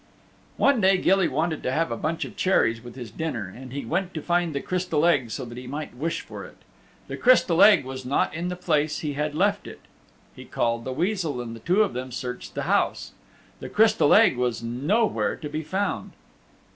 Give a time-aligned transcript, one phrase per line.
[0.57, 3.85] One day Gilly wanted to have a bunch of cherries with his dinner, and he
[3.85, 6.57] went to find the Crystal Egg so that he might wish for it.
[7.07, 9.81] The Crystal Egg was not in the place he had left it.
[10.35, 13.11] He called the Weasel and the two of them searched the house.
[13.59, 16.13] The Crystal Egg was nowhere to be found.